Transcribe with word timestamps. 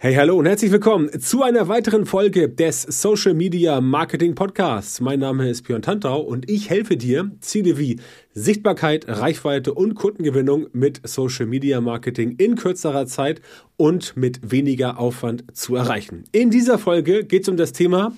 Hey, 0.00 0.14
hallo 0.14 0.36
und 0.36 0.46
herzlich 0.46 0.70
willkommen 0.70 1.10
zu 1.20 1.42
einer 1.42 1.66
weiteren 1.66 2.06
Folge 2.06 2.48
des 2.48 2.82
Social 2.82 3.34
Media 3.34 3.80
Marketing 3.80 4.36
Podcasts. 4.36 5.00
Mein 5.00 5.18
Name 5.18 5.50
ist 5.50 5.62
Björn 5.62 5.82
Tantau 5.82 6.20
und 6.20 6.48
ich 6.48 6.70
helfe 6.70 6.96
dir, 6.96 7.32
Ziele 7.40 7.78
wie 7.78 7.98
Sichtbarkeit, 8.32 9.08
Reichweite 9.08 9.74
und 9.74 9.96
Kundengewinnung 9.96 10.68
mit 10.72 11.00
Social 11.02 11.46
Media 11.46 11.80
Marketing 11.80 12.36
in 12.38 12.54
kürzerer 12.54 13.06
Zeit 13.06 13.40
und 13.76 14.16
mit 14.16 14.52
weniger 14.52 15.00
Aufwand 15.00 15.56
zu 15.56 15.74
erreichen. 15.74 16.22
In 16.30 16.50
dieser 16.50 16.78
Folge 16.78 17.24
geht 17.24 17.42
es 17.42 17.48
um 17.48 17.56
das 17.56 17.72
Thema 17.72 18.12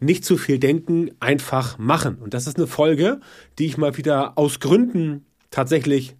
nicht 0.00 0.26
zu 0.26 0.36
viel 0.36 0.58
denken, 0.58 1.10
einfach 1.20 1.78
machen. 1.78 2.18
Und 2.20 2.34
das 2.34 2.46
ist 2.46 2.58
eine 2.58 2.66
Folge, 2.66 3.20
die 3.58 3.64
ich 3.64 3.78
mal 3.78 3.96
wieder 3.96 4.36
aus 4.36 4.60
Gründen 4.60 5.24
tatsächlich 5.50 6.16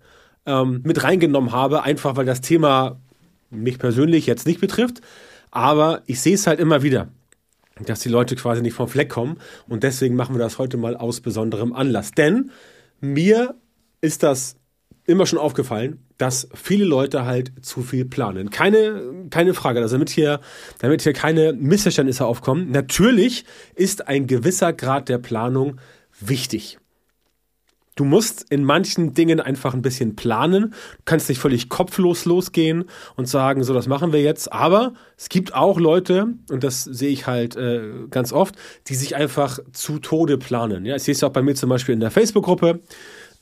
ähm, 0.46 0.80
mit 0.82 1.04
reingenommen 1.04 1.52
habe, 1.52 1.82
einfach 1.82 2.16
weil 2.16 2.24
das 2.24 2.40
Thema 2.40 3.02
mich 3.50 3.78
persönlich 3.78 4.26
jetzt 4.26 4.46
nicht 4.46 4.60
betrifft, 4.60 5.00
aber 5.50 6.02
ich 6.06 6.20
sehe 6.20 6.34
es 6.34 6.46
halt 6.46 6.60
immer 6.60 6.82
wieder, 6.82 7.08
dass 7.84 8.00
die 8.00 8.08
Leute 8.08 8.36
quasi 8.36 8.62
nicht 8.62 8.74
vom 8.74 8.88
Fleck 8.88 9.08
kommen 9.08 9.38
und 9.68 9.82
deswegen 9.82 10.16
machen 10.16 10.34
wir 10.34 10.40
das 10.40 10.58
heute 10.58 10.76
mal 10.76 10.96
aus 10.96 11.20
besonderem 11.20 11.72
Anlass. 11.72 12.12
Denn 12.12 12.50
mir 13.00 13.54
ist 14.00 14.22
das 14.22 14.56
immer 15.06 15.26
schon 15.26 15.38
aufgefallen, 15.38 15.98
dass 16.18 16.48
viele 16.54 16.84
Leute 16.84 17.24
halt 17.24 17.52
zu 17.62 17.82
viel 17.82 18.04
planen. 18.04 18.50
Keine, 18.50 19.26
keine 19.30 19.54
Frage, 19.54 19.80
also 19.80 19.96
damit 19.96 20.10
hier, 20.10 20.40
damit 20.78 21.02
hier 21.02 21.12
keine 21.12 21.52
Missverständnisse 21.52 22.24
aufkommen. 22.24 22.70
Natürlich 22.70 23.44
ist 23.74 24.08
ein 24.08 24.26
gewisser 24.26 24.72
Grad 24.72 25.08
der 25.08 25.18
Planung 25.18 25.80
wichtig. 26.20 26.78
Du 27.94 28.04
musst 28.04 28.50
in 28.50 28.64
manchen 28.64 29.14
Dingen 29.14 29.40
einfach 29.40 29.74
ein 29.74 29.82
bisschen 29.82 30.16
planen. 30.16 30.70
Du 30.70 31.02
kannst 31.04 31.28
nicht 31.28 31.38
völlig 31.38 31.68
kopflos 31.68 32.24
losgehen 32.24 32.84
und 33.16 33.28
sagen, 33.28 33.62
so, 33.62 33.72
das 33.72 33.86
machen 33.86 34.12
wir 34.12 34.20
jetzt. 34.20 34.52
Aber 34.52 34.94
es 35.16 35.28
gibt 35.28 35.54
auch 35.54 35.78
Leute, 35.78 36.34
und 36.50 36.64
das 36.64 36.84
sehe 36.84 37.10
ich 37.10 37.26
halt 37.26 37.56
äh, 37.56 38.06
ganz 38.10 38.32
oft, 38.32 38.56
die 38.88 38.94
sich 38.94 39.14
einfach 39.14 39.60
zu 39.72 39.98
Tode 39.98 40.38
planen. 40.38 40.84
Ja, 40.84 40.96
ich 40.96 41.04
sehe 41.04 41.12
es 41.12 41.22
auch 41.22 41.30
bei 41.30 41.42
mir 41.42 41.54
zum 41.54 41.70
Beispiel 41.70 41.94
in 41.94 42.00
der 42.00 42.10
Facebook-Gruppe. 42.10 42.80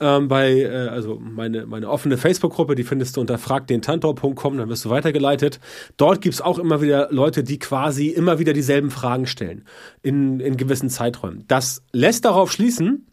Ähm, 0.00 0.28
bei, 0.28 0.62
äh, 0.62 0.88
also 0.88 1.18
meine, 1.20 1.64
meine 1.64 1.88
offene 1.88 2.18
Facebook-Gruppe, 2.18 2.74
die 2.74 2.82
findest 2.82 3.16
du 3.16 3.20
unter 3.20 3.38
fragdentantor.com, 3.38 4.58
dann 4.58 4.68
wirst 4.68 4.84
du 4.84 4.90
weitergeleitet. 4.90 5.60
Dort 5.96 6.20
gibt 6.20 6.34
es 6.34 6.40
auch 6.40 6.58
immer 6.58 6.82
wieder 6.82 7.08
Leute, 7.10 7.44
die 7.44 7.58
quasi 7.58 8.08
immer 8.08 8.38
wieder 8.38 8.52
dieselben 8.52 8.90
Fragen 8.90 9.26
stellen 9.26 9.64
in, 10.02 10.40
in 10.40 10.56
gewissen 10.56 10.90
Zeiträumen. 10.90 11.44
Das 11.46 11.82
lässt 11.92 12.24
darauf 12.24 12.50
schließen, 12.50 13.06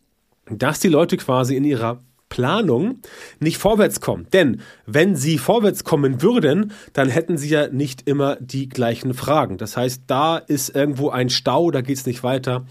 dass 0.57 0.79
die 0.79 0.87
Leute 0.87 1.17
quasi 1.17 1.55
in 1.55 1.63
ihrer 1.63 2.01
Planung 2.29 2.99
nicht 3.39 3.57
vorwärts 3.57 3.99
kommen. 3.99 4.27
Denn 4.31 4.61
wenn 4.85 5.15
sie 5.15 5.37
vorwärts 5.37 5.83
kommen 5.83 6.21
würden, 6.21 6.71
dann 6.93 7.09
hätten 7.09 7.37
sie 7.37 7.49
ja 7.49 7.67
nicht 7.67 8.07
immer 8.07 8.37
die 8.39 8.69
gleichen 8.69 9.13
Fragen. 9.13 9.57
Das 9.57 9.75
heißt, 9.75 10.03
da 10.07 10.37
ist 10.37 10.73
irgendwo 10.73 11.09
ein 11.09 11.29
Stau, 11.29 11.71
da 11.71 11.81
geht 11.81 11.97
es 11.97 12.05
nicht 12.05 12.23
weiter. 12.23 12.65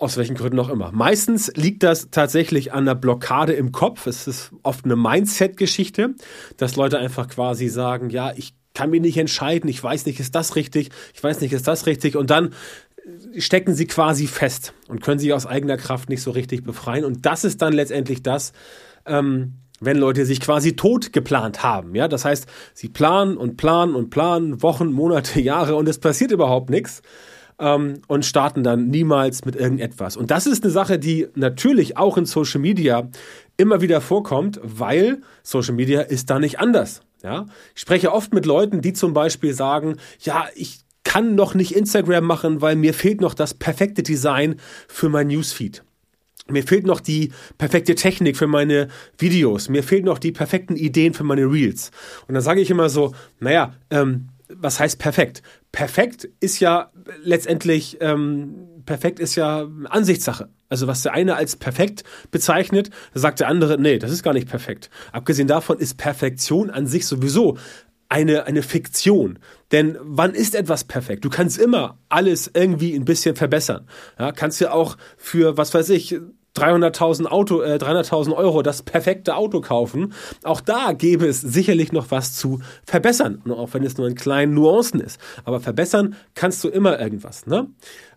Aus 0.00 0.16
welchen 0.16 0.36
Gründen 0.36 0.60
auch 0.60 0.68
immer. 0.68 0.92
Meistens 0.92 1.52
liegt 1.56 1.82
das 1.82 2.10
tatsächlich 2.10 2.72
an 2.72 2.86
der 2.86 2.94
Blockade 2.94 3.52
im 3.52 3.72
Kopf. 3.72 4.06
Es 4.06 4.28
ist 4.28 4.52
oft 4.62 4.84
eine 4.84 4.94
Mindset-Geschichte, 4.94 6.14
dass 6.56 6.76
Leute 6.76 6.98
einfach 6.98 7.28
quasi 7.28 7.68
sagen, 7.68 8.08
ja, 8.10 8.32
ich 8.36 8.54
kann 8.74 8.90
mich 8.90 9.00
nicht 9.00 9.16
entscheiden, 9.16 9.68
ich 9.68 9.82
weiß 9.82 10.06
nicht, 10.06 10.20
ist 10.20 10.36
das 10.36 10.54
richtig, 10.54 10.90
ich 11.12 11.22
weiß 11.22 11.40
nicht, 11.40 11.52
ist 11.52 11.66
das 11.66 11.86
richtig. 11.86 12.14
Und 12.14 12.30
dann 12.30 12.50
stecken 13.36 13.74
sie 13.74 13.86
quasi 13.86 14.26
fest 14.26 14.74
und 14.88 15.02
können 15.02 15.18
sich 15.18 15.32
aus 15.32 15.46
eigener 15.46 15.76
Kraft 15.76 16.08
nicht 16.08 16.22
so 16.22 16.30
richtig 16.30 16.64
befreien. 16.64 17.04
Und 17.04 17.26
das 17.26 17.44
ist 17.44 17.62
dann 17.62 17.72
letztendlich 17.72 18.22
das, 18.22 18.52
ähm, 19.06 19.54
wenn 19.80 19.96
Leute 19.96 20.26
sich 20.26 20.40
quasi 20.40 20.74
tot 20.74 21.12
geplant 21.12 21.62
haben. 21.62 21.94
Ja, 21.94 22.08
das 22.08 22.24
heißt, 22.24 22.46
sie 22.74 22.88
planen 22.88 23.36
und 23.36 23.56
planen 23.56 23.94
und 23.94 24.10
planen 24.10 24.62
Wochen, 24.62 24.92
Monate, 24.92 25.40
Jahre 25.40 25.76
und 25.76 25.88
es 25.88 25.98
passiert 25.98 26.32
überhaupt 26.32 26.70
nichts. 26.70 27.02
Ähm, 27.60 28.02
und 28.06 28.24
starten 28.24 28.62
dann 28.62 28.86
niemals 28.86 29.44
mit 29.44 29.56
irgendetwas. 29.56 30.16
Und 30.16 30.30
das 30.30 30.46
ist 30.46 30.62
eine 30.62 30.70
Sache, 30.70 31.00
die 31.00 31.26
natürlich 31.34 31.96
auch 31.96 32.16
in 32.16 32.24
Social 32.24 32.60
Media 32.60 33.08
immer 33.56 33.80
wieder 33.80 34.00
vorkommt, 34.00 34.60
weil 34.62 35.22
Social 35.42 35.74
Media 35.74 36.02
ist 36.02 36.30
da 36.30 36.38
nicht 36.38 36.60
anders. 36.60 37.00
Ja, 37.20 37.46
ich 37.74 37.80
spreche 37.80 38.12
oft 38.12 38.32
mit 38.32 38.46
Leuten, 38.46 38.80
die 38.80 38.92
zum 38.92 39.12
Beispiel 39.12 39.52
sagen, 39.52 39.96
ja, 40.20 40.46
ich 40.54 40.84
kann 41.08 41.34
noch 41.34 41.54
nicht 41.54 41.74
Instagram 41.74 42.22
machen, 42.22 42.60
weil 42.60 42.76
mir 42.76 42.92
fehlt 42.92 43.22
noch 43.22 43.32
das 43.32 43.54
perfekte 43.54 44.02
Design 44.02 44.56
für 44.88 45.08
mein 45.08 45.28
Newsfeed. 45.28 45.82
Mir 46.50 46.62
fehlt 46.62 46.84
noch 46.84 47.00
die 47.00 47.32
perfekte 47.56 47.94
Technik 47.94 48.36
für 48.36 48.46
meine 48.46 48.88
Videos. 49.16 49.70
Mir 49.70 49.82
fehlen 49.82 50.04
noch 50.04 50.18
die 50.18 50.32
perfekten 50.32 50.76
Ideen 50.76 51.14
für 51.14 51.24
meine 51.24 51.50
Reels. 51.50 51.92
Und 52.26 52.34
dann 52.34 52.42
sage 52.42 52.60
ich 52.60 52.68
immer 52.68 52.90
so, 52.90 53.14
naja, 53.40 53.72
ähm, 53.88 54.28
was 54.50 54.80
heißt 54.80 54.98
perfekt? 54.98 55.42
Perfekt 55.72 56.28
ist 56.40 56.60
ja 56.60 56.90
letztendlich, 57.22 57.96
ähm, 58.02 58.82
perfekt 58.84 59.18
ist 59.18 59.34
ja 59.34 59.66
Ansichtssache. 59.88 60.50
Also 60.68 60.88
was 60.88 61.02
der 61.02 61.14
eine 61.14 61.36
als 61.36 61.56
perfekt 61.56 62.04
bezeichnet, 62.30 62.90
sagt 63.14 63.40
der 63.40 63.48
andere, 63.48 63.80
nee, 63.80 63.98
das 63.98 64.10
ist 64.10 64.22
gar 64.22 64.34
nicht 64.34 64.48
perfekt. 64.48 64.90
Abgesehen 65.12 65.48
davon 65.48 65.78
ist 65.78 65.96
Perfektion 65.96 66.68
an 66.68 66.86
sich 66.86 67.06
sowieso 67.06 67.56
eine, 68.08 68.44
eine 68.46 68.62
Fiktion. 68.62 69.38
Denn 69.72 69.98
wann 70.00 70.34
ist 70.34 70.54
etwas 70.54 70.84
perfekt? 70.84 71.24
Du 71.24 71.30
kannst 71.30 71.58
immer 71.58 71.98
alles 72.08 72.50
irgendwie 72.52 72.94
ein 72.94 73.04
bisschen 73.04 73.36
verbessern. 73.36 73.86
Ja, 74.18 74.32
kannst 74.32 74.60
ja 74.60 74.72
auch 74.72 74.96
für, 75.16 75.56
was 75.56 75.74
weiß 75.74 75.90
ich, 75.90 76.18
300.000 76.58 77.26
Auto, 77.26 77.60
äh, 77.60 77.76
300.000 77.76 78.34
Euro 78.34 78.62
das 78.62 78.82
perfekte 78.82 79.36
Auto 79.36 79.60
kaufen. 79.60 80.12
Auch 80.42 80.60
da 80.60 80.92
gäbe 80.92 81.26
es 81.26 81.40
sicherlich 81.40 81.92
noch 81.92 82.10
was 82.10 82.34
zu 82.34 82.60
verbessern, 82.84 83.42
auch 83.48 83.74
wenn 83.74 83.84
es 83.84 83.96
nur 83.96 84.08
in 84.08 84.14
kleinen 84.14 84.54
Nuancen 84.54 85.00
ist. 85.00 85.20
Aber 85.44 85.60
verbessern 85.60 86.16
kannst 86.34 86.64
du 86.64 86.68
immer 86.68 86.98
irgendwas. 86.98 87.46
Ne? 87.46 87.68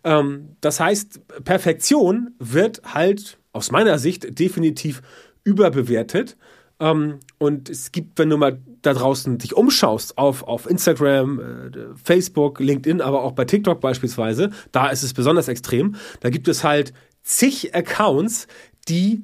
Ähm, 0.03 0.55
das 0.61 0.79
heißt, 0.79 1.43
Perfektion 1.43 2.33
wird 2.39 2.81
halt 2.85 3.37
aus 3.53 3.71
meiner 3.71 3.99
Sicht 3.99 4.39
definitiv 4.39 5.01
überbewertet. 5.43 6.37
Ähm, 6.79 7.19
und 7.37 7.69
es 7.69 7.91
gibt, 7.91 8.17
wenn 8.17 8.29
du 8.29 8.37
mal 8.37 8.59
da 8.81 8.93
draußen 8.93 9.37
dich 9.37 9.55
umschaust 9.55 10.17
auf, 10.17 10.43
auf 10.43 10.69
Instagram, 10.69 11.39
äh, 11.39 11.71
Facebook, 12.03 12.59
LinkedIn, 12.59 13.01
aber 13.01 13.23
auch 13.23 13.33
bei 13.33 13.45
TikTok 13.45 13.79
beispielsweise, 13.81 14.51
da 14.71 14.89
ist 14.89 15.03
es 15.03 15.13
besonders 15.13 15.47
extrem. 15.47 15.95
Da 16.19 16.29
gibt 16.29 16.47
es 16.47 16.63
halt 16.63 16.93
zig 17.23 17.75
Accounts, 17.75 18.47
die 18.87 19.23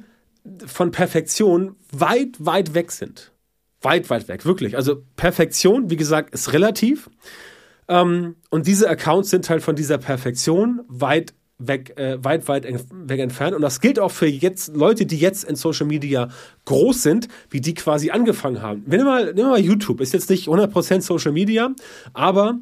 von 0.66 0.92
Perfektion 0.92 1.76
weit, 1.92 2.36
weit 2.40 2.74
weg 2.74 2.92
sind. 2.92 3.32
Weit, 3.82 4.10
weit 4.10 4.28
weg, 4.28 4.46
wirklich. 4.46 4.76
Also 4.76 5.04
Perfektion, 5.16 5.90
wie 5.90 5.98
gesagt, 5.98 6.34
ist 6.34 6.54
relativ. 6.54 7.10
Ähm, 7.88 8.36
und 8.50 8.68
diese 8.68 8.90
Accounts 8.90 9.30
sind 9.30 9.50
halt 9.50 9.62
von 9.62 9.76
dieser 9.76 9.98
Perfektion 9.98 10.82
weit 10.88 11.34
weg, 11.60 11.98
äh, 11.98 12.24
weit, 12.24 12.48
weit 12.48 12.66
weg 12.92 13.20
entfernt. 13.20 13.56
Und 13.56 13.62
das 13.62 13.82
gilt 13.82 14.00
auch 14.00 14.12
für 14.12 14.28
jetzt 14.28 14.76
Leute, 14.76 15.06
die 15.06 15.18
jetzt 15.18 15.44
in 15.44 15.56
Social 15.56 15.88
Media 15.88 16.30
groß 16.66 17.02
sind, 17.02 17.28
wie 17.50 17.62
die 17.62 17.74
quasi 17.74 18.12
angefangen 18.12 18.62
haben. 18.62 18.84
Wir 18.86 19.04
mal, 19.04 19.36
wir 19.36 19.46
mal 19.46 19.60
YouTube, 19.60 20.02
ist 20.02 20.14
jetzt 20.14 20.30
nicht 20.30 20.48
100% 20.48 21.02
Social 21.02 21.32
Media, 21.32 21.70
aber 22.14 22.60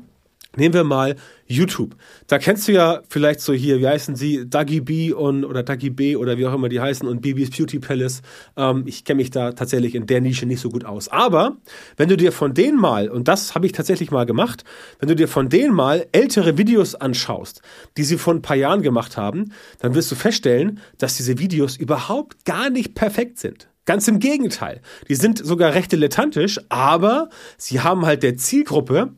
Nehmen 0.58 0.74
wir 0.74 0.84
mal 0.84 1.16
YouTube. 1.48 1.96
Da 2.28 2.40
kennst 2.40 2.68
du 2.68 2.72
ja 2.72 3.02
vielleicht 3.10 3.40
so 3.42 3.54
hier, 3.54 3.80
wie 3.80 3.88
heißen 3.88 4.16
sie, 4.16 4.50
Dagi 4.50 4.82
B 4.82 5.12
und 5.12 5.46
oder 5.46 5.64
Dagi 5.64 5.90
B 5.90 6.16
oder 6.16 6.38
wie 6.38 6.46
auch 6.46 6.54
immer 6.54 6.70
die 6.70 6.80
heißen 6.80 7.08
und 7.08 7.22
Bibis 7.22 7.52
Beauty 7.52 7.80
Palace. 7.80 8.22
Ähm, 8.58 8.84
ich 8.86 9.04
kenne 9.04 9.18
mich 9.18 9.30
da 9.30 9.52
tatsächlich 9.52 9.96
in 9.96 10.08
der 10.08 10.22
Nische 10.22 10.46
nicht 10.46 10.62
so 10.62 10.70
gut 10.70 10.86
aus. 10.86 11.10
Aber 11.10 11.58
wenn 11.98 12.10
du 12.10 12.18
dir 12.18 12.32
von 12.32 12.54
denen 12.54 12.80
mal, 12.80 13.10
und 13.10 13.28
das 13.28 13.54
habe 13.54 13.66
ich 13.66 13.74
tatsächlich 13.74 14.12
mal 14.12 14.26
gemacht, 14.26 14.64
wenn 15.00 15.10
du 15.10 15.16
dir 15.16 15.28
von 15.28 15.50
denen 15.50 15.74
mal 15.74 16.08
ältere 16.12 16.58
Videos 16.58 16.96
anschaust, 16.96 17.62
die 17.98 18.04
sie 18.04 18.18
vor 18.18 18.34
ein 18.34 18.42
paar 18.42 18.58
Jahren 18.58 18.82
gemacht 18.82 19.18
haben, 19.18 19.52
dann 19.80 19.94
wirst 19.94 20.12
du 20.12 20.16
feststellen, 20.16 20.80
dass 20.98 21.18
diese 21.18 21.38
Videos 21.38 21.78
überhaupt 21.78 22.46
gar 22.46 22.70
nicht 22.70 22.96
perfekt 22.96 23.40
sind. 23.40 23.68
Ganz 23.86 24.08
im 24.08 24.18
Gegenteil. 24.18 24.82
Die 25.10 25.16
sind 25.16 25.46
sogar 25.46 25.76
recht 25.76 25.92
dilettantisch, 25.92 26.60
aber 26.70 27.30
sie 27.58 27.82
haben 27.82 28.06
halt 28.08 28.24
der 28.24 28.36
Zielgruppe 28.36 29.14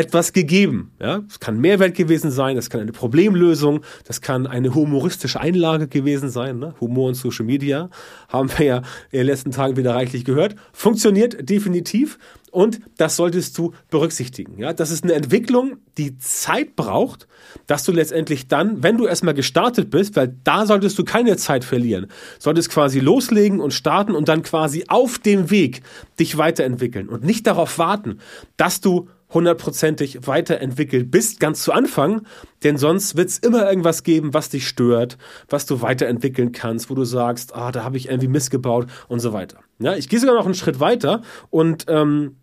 etwas 0.00 0.32
gegeben. 0.32 0.92
Ja, 0.98 1.22
es 1.28 1.40
kann 1.40 1.60
Mehrwert 1.60 1.94
gewesen 1.94 2.30
sein, 2.30 2.56
es 2.56 2.70
kann 2.70 2.80
eine 2.80 2.92
Problemlösung, 2.92 3.82
das 4.04 4.22
kann 4.22 4.46
eine 4.46 4.74
humoristische 4.74 5.40
Einlage 5.40 5.88
gewesen 5.88 6.30
sein. 6.30 6.58
Ne? 6.58 6.74
Humor 6.80 7.08
und 7.08 7.14
Social 7.14 7.44
Media 7.44 7.90
haben 8.28 8.50
wir 8.56 8.66
ja 8.66 8.76
in 9.10 9.18
den 9.18 9.26
letzten 9.26 9.50
Tagen 9.50 9.76
wieder 9.76 9.94
reichlich 9.94 10.24
gehört. 10.24 10.56
Funktioniert 10.72 11.48
definitiv 11.48 12.18
und 12.50 12.80
das 12.96 13.16
solltest 13.16 13.56
du 13.58 13.72
berücksichtigen. 13.90 14.58
Ja, 14.58 14.72
das 14.72 14.90
ist 14.90 15.04
eine 15.04 15.12
Entwicklung, 15.12 15.76
die 15.98 16.18
Zeit 16.18 16.76
braucht, 16.76 17.28
dass 17.66 17.84
du 17.84 17.92
letztendlich 17.92 18.48
dann, 18.48 18.82
wenn 18.82 18.96
du 18.96 19.06
erstmal 19.06 19.34
gestartet 19.34 19.90
bist, 19.90 20.16
weil 20.16 20.34
da 20.44 20.66
solltest 20.66 20.98
du 20.98 21.04
keine 21.04 21.36
Zeit 21.36 21.64
verlieren, 21.64 22.06
solltest 22.38 22.70
quasi 22.70 23.00
loslegen 23.00 23.60
und 23.60 23.72
starten 23.72 24.14
und 24.14 24.28
dann 24.28 24.42
quasi 24.42 24.84
auf 24.88 25.18
dem 25.18 25.50
Weg 25.50 25.82
dich 26.18 26.38
weiterentwickeln 26.38 27.08
und 27.08 27.22
nicht 27.22 27.46
darauf 27.46 27.78
warten, 27.78 28.18
dass 28.56 28.80
du 28.80 29.08
hundertprozentig 29.30 30.26
weiterentwickelt 30.26 31.10
bist, 31.10 31.40
ganz 31.40 31.62
zu 31.62 31.72
Anfang, 31.72 32.22
denn 32.62 32.76
sonst 32.76 33.16
wird 33.16 33.28
es 33.28 33.38
immer 33.38 33.68
irgendwas 33.68 34.02
geben, 34.02 34.34
was 34.34 34.48
dich 34.48 34.66
stört, 34.68 35.18
was 35.48 35.66
du 35.66 35.82
weiterentwickeln 35.82 36.52
kannst, 36.52 36.90
wo 36.90 36.94
du 36.94 37.04
sagst, 37.04 37.54
ah, 37.54 37.72
da 37.72 37.84
habe 37.84 37.96
ich 37.96 38.08
irgendwie 38.08 38.28
missgebaut 38.28 38.86
und 39.08 39.20
so 39.20 39.32
weiter. 39.32 39.58
Ja, 39.78 39.94
ich 39.94 40.08
gehe 40.08 40.18
sogar 40.18 40.34
noch 40.34 40.44
einen 40.44 40.54
Schritt 40.54 40.80
weiter 40.80 41.22
und 41.50 41.86
ähm, 41.88 42.36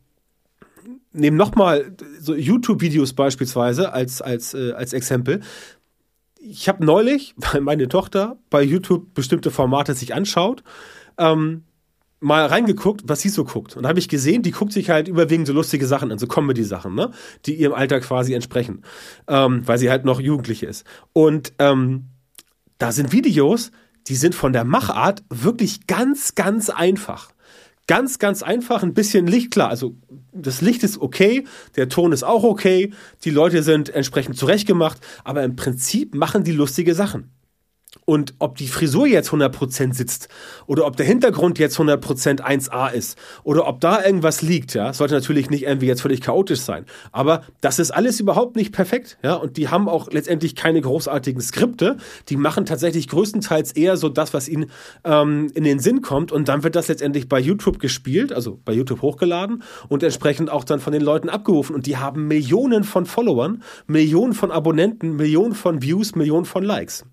nehme 1.12 1.38
nochmal 1.38 1.96
so 2.20 2.36
YouTube-Videos 2.36 3.14
beispielsweise 3.14 3.94
als, 3.94 4.22
als, 4.22 4.54
äh, 4.54 4.72
als 4.72 4.94
Exempel. 4.94 5.42
Ich 6.40 6.70
habe 6.70 6.86
neulich, 6.86 7.36
weil 7.52 7.62
meine 7.62 7.88
Tochter 7.88 8.38
bei 8.50 8.62
YouTube 8.64 9.14
bestimmte 9.14 9.52
Formate 9.52 9.94
sich 9.94 10.14
anschaut, 10.14 10.64
ähm, 11.18 11.64
mal 12.20 12.46
reingeguckt, 12.46 13.02
was 13.06 13.22
sie 13.22 13.30
so 13.30 13.44
guckt. 13.44 13.76
Und 13.76 13.84
da 13.84 13.90
habe 13.90 14.00
ich 14.00 14.10
gesehen, 14.10 14.42
die 14.42 14.52
guckt 14.52 14.74
sich 14.74 14.90
halt 14.90 15.08
überwiegend 15.08 15.48
so 15.48 15.54
lustige 15.54 15.86
Sachen 15.86 16.12
an, 16.12 16.18
so 16.18 16.28
Comedy-Sachen, 16.28 16.96
ne? 16.96 17.12
die 17.46 17.56
ihrem 17.56 17.74
Alter 17.74 18.00
quasi 18.00 18.34
entsprechen, 18.34 18.84
ähm, 19.28 19.68
weil 19.68 19.78
sie 19.78 19.90
halt 19.90 20.06
noch 20.06 20.20
Jugendliche 20.20 20.66
ist. 20.66 20.86
Und 21.14 21.54
ähm, 21.60 22.10
da 22.78 22.92
sind 22.92 23.12
Videos, 23.12 23.72
die 24.08 24.16
sind 24.16 24.36
von 24.36 24.54
der 24.54 24.64
Machart 24.64 25.24
wirklich 25.30 25.88
ganz, 25.88 26.36
ganz 26.36 26.70
einfach. 26.70 27.32
Ganz, 27.88 28.20
ganz 28.20 28.44
einfach, 28.44 28.84
ein 28.84 28.94
bisschen 28.94 29.28
Licht, 29.28 29.52
klar. 29.52 29.70
Also 29.70 29.96
das 30.34 30.62
Licht 30.62 30.84
ist 30.84 31.00
okay, 31.00 31.46
der 31.78 31.88
Ton 31.88 32.12
ist 32.12 32.24
auch 32.24 32.44
okay, 32.44 32.92
die 33.24 33.30
Leute 33.30 33.64
sind 33.64 33.90
entsprechend 33.90 34.38
zurechtgemacht, 34.38 35.00
aber 35.24 35.44
im 35.44 35.56
Prinzip 35.56 36.14
machen 36.14 36.44
die 36.44 36.52
lustige 36.52 36.96
Sachen. 36.96 37.32
Und 38.10 38.36
ob 38.40 38.56
die 38.56 38.70
Frisur 38.70 39.06
jetzt 39.06 39.32
100% 39.32 39.94
sitzt 39.94 40.30
oder 40.66 40.86
ob 40.86 40.96
der 40.96 41.06
Hintergrund 41.06 41.60
jetzt 41.60 41.78
100% 41.78 42.40
1A 42.40 42.94
ist 42.94 43.18
oder 43.44 43.68
ob 43.68 43.82
da 43.82 44.02
irgendwas 44.02 44.42
liegt, 44.42 44.76
ja, 44.76 44.94
sollte 44.94 45.14
natürlich 45.14 45.50
nicht 45.50 45.64
irgendwie 45.64 45.88
jetzt 45.88 46.04
völlig 46.04 46.22
chaotisch 46.22 46.62
sein. 46.62 46.86
Aber 47.12 47.44
das 47.60 47.80
ist 47.80 47.92
alles 47.92 48.22
überhaupt 48.22 48.56
nicht 48.56 48.72
perfekt, 48.72 49.18
ja, 49.24 49.34
und 49.34 49.58
die 49.58 49.68
haben 49.68 49.90
auch 49.90 50.10
letztendlich 50.10 50.56
keine 50.56 50.80
großartigen 50.80 51.42
Skripte. 51.42 51.98
Die 52.30 52.38
machen 52.38 52.66
tatsächlich 52.66 53.10
größtenteils 53.10 53.74
eher 53.74 53.98
so 53.98 54.08
das, 54.08 54.34
was 54.34 54.48
ihnen 54.48 54.72
ähm, 55.04 55.52
in 55.54 55.66
den 55.66 55.80
Sinn 55.80 56.02
kommt 56.02 56.32
und 56.32 56.48
dann 56.48 56.64
wird 56.64 56.78
das 56.78 56.88
letztendlich 56.88 57.28
bei 57.28 57.42
YouTube 57.42 57.78
gespielt, 57.78 58.32
also 58.32 58.58
bei 58.64 58.72
YouTube 58.72 59.02
hochgeladen 59.02 59.64
und 59.90 60.02
entsprechend 60.02 60.50
auch 60.50 60.64
dann 60.64 60.80
von 60.80 60.94
den 60.94 61.02
Leuten 61.02 61.28
abgerufen 61.28 61.76
und 61.76 61.86
die 61.86 61.98
haben 61.98 62.30
Millionen 62.30 62.86
von 62.86 63.06
Followern, 63.06 63.64
Millionen 63.86 64.32
von 64.32 64.50
Abonnenten, 64.50 65.18
Millionen 65.18 65.56
von 65.56 65.82
Views, 65.82 66.16
Millionen 66.16 66.46
von 66.46 66.64
Likes. 66.64 67.04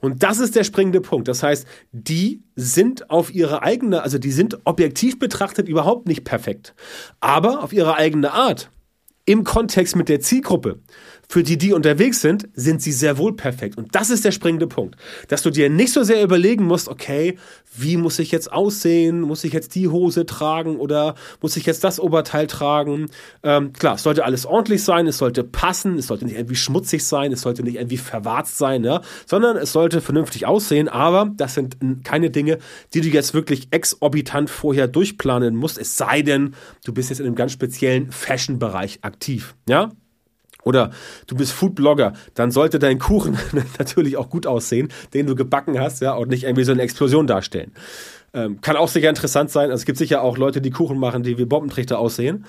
Und 0.00 0.22
das 0.22 0.37
ist 0.40 0.56
der 0.56 0.64
springende 0.64 1.00
Punkt. 1.00 1.28
Das 1.28 1.42
heißt, 1.42 1.66
die 1.92 2.42
sind 2.56 3.10
auf 3.10 3.34
ihre 3.34 3.62
eigene, 3.62 4.02
also 4.02 4.18
die 4.18 4.32
sind 4.32 4.58
objektiv 4.64 5.18
betrachtet 5.18 5.68
überhaupt 5.68 6.08
nicht 6.08 6.24
perfekt. 6.24 6.74
Aber 7.20 7.62
auf 7.62 7.72
ihre 7.72 7.96
eigene 7.96 8.32
Art, 8.32 8.70
im 9.24 9.44
Kontext 9.44 9.94
mit 9.94 10.08
der 10.08 10.20
Zielgruppe, 10.20 10.80
für 11.30 11.42
die 11.42 11.58
die 11.58 11.74
unterwegs 11.74 12.22
sind, 12.22 12.48
sind 12.54 12.80
sie 12.80 12.92
sehr 12.92 13.18
wohl 13.18 13.36
perfekt. 13.36 13.76
Und 13.76 13.94
das 13.94 14.08
ist 14.08 14.24
der 14.24 14.32
springende 14.32 14.66
Punkt. 14.66 14.96
Dass 15.28 15.42
du 15.42 15.50
dir 15.50 15.68
nicht 15.68 15.92
so 15.92 16.02
sehr 16.02 16.22
überlegen 16.22 16.64
musst, 16.64 16.88
okay, 16.88 17.36
wie 17.76 17.98
muss 17.98 18.18
ich 18.18 18.32
jetzt 18.32 18.50
aussehen? 18.50 19.20
Muss 19.20 19.44
ich 19.44 19.52
jetzt 19.52 19.74
die 19.74 19.88
Hose 19.88 20.24
tragen 20.24 20.76
oder 20.76 21.14
muss 21.42 21.56
ich 21.58 21.66
jetzt 21.66 21.84
das 21.84 22.00
Oberteil 22.00 22.46
tragen? 22.46 23.10
Ähm, 23.42 23.74
klar, 23.74 23.96
es 23.96 24.04
sollte 24.04 24.24
alles 24.24 24.46
ordentlich 24.46 24.82
sein, 24.82 25.06
es 25.06 25.18
sollte 25.18 25.44
passen, 25.44 25.98
es 25.98 26.06
sollte 26.06 26.24
nicht 26.24 26.36
irgendwie 26.36 26.56
schmutzig 26.56 27.04
sein, 27.04 27.30
es 27.30 27.42
sollte 27.42 27.62
nicht 27.62 27.76
irgendwie 27.76 27.98
verwarzt 27.98 28.56
sein, 28.56 28.82
ja? 28.82 29.02
sondern 29.26 29.58
es 29.58 29.72
sollte 29.72 30.00
vernünftig 30.00 30.46
aussehen. 30.46 30.88
Aber 30.88 31.30
das 31.36 31.54
sind 31.54 31.76
keine 32.04 32.30
Dinge, 32.30 32.58
die 32.94 33.02
du 33.02 33.08
jetzt 33.08 33.34
wirklich 33.34 33.68
exorbitant 33.70 34.48
vorher 34.48 34.88
durchplanen 34.88 35.56
musst, 35.56 35.76
es 35.76 35.98
sei 35.98 36.22
denn, 36.22 36.54
du 36.86 36.94
bist 36.94 37.10
jetzt 37.10 37.20
in 37.20 37.26
einem 37.26 37.34
ganz 37.34 37.52
speziellen 37.52 38.10
Fashion-Bereich 38.12 39.00
aktiv. 39.02 39.54
Ja? 39.68 39.90
Oder 40.64 40.90
du 41.26 41.36
bist 41.36 41.52
Foodblogger, 41.52 42.12
dann 42.34 42.50
sollte 42.50 42.78
dein 42.78 42.98
Kuchen 42.98 43.38
natürlich 43.78 44.16
auch 44.16 44.28
gut 44.28 44.46
aussehen, 44.46 44.88
den 45.14 45.26
du 45.26 45.34
gebacken 45.34 45.78
hast, 45.80 46.00
ja, 46.00 46.14
und 46.14 46.28
nicht 46.28 46.44
irgendwie 46.44 46.64
so 46.64 46.72
eine 46.72 46.82
Explosion 46.82 47.26
darstellen. 47.26 47.72
Ähm, 48.34 48.60
kann 48.60 48.76
auch 48.76 48.88
sicher 48.88 49.08
interessant 49.08 49.50
sein. 49.50 49.70
Also 49.70 49.80
es 49.80 49.86
gibt 49.86 49.98
sicher 49.98 50.22
auch 50.22 50.36
Leute, 50.36 50.60
die 50.60 50.70
Kuchen 50.70 50.98
machen, 50.98 51.22
die 51.22 51.38
wie 51.38 51.46
Bombentrichter 51.46 51.98
aussehen. 51.98 52.44